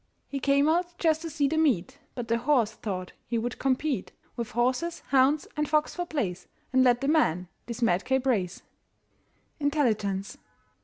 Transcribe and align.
He 0.27 0.39
came 0.39 0.67
out 0.67 0.97
just 0.97 1.21
to 1.21 1.29
see 1.29 1.47
the 1.47 1.57
Meet, 1.59 1.99
But 2.15 2.27
the 2.27 2.39
horse 2.39 2.71
thought 2.71 3.11
he 3.27 3.37
would 3.37 3.59
compete 3.59 4.11
With 4.35 4.49
horses, 4.53 5.03
hounds 5.09 5.45
and 5.55 5.69
fox 5.69 5.93
for 5.93 6.07
place, 6.07 6.47
And 6.73 6.83
led 6.83 7.01
the 7.01 7.07
man 7.07 7.49
this 7.67 7.83
madcap 7.83 8.25
race. 8.25 8.63
INTELLIGENCE. 9.59 10.39